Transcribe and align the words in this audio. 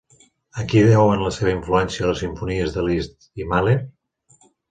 A 0.61 0.63
qui 0.69 0.79
deuen 0.91 1.21
la 1.25 1.33
seva 1.35 1.51
influència 1.57 2.09
les 2.11 2.23
simfonies 2.25 2.73
de 2.77 2.87
Liszt 2.87 3.29
i 3.43 3.49
Mahler? 3.53 3.77